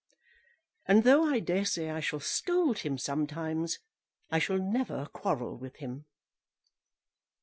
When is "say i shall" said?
1.63-2.19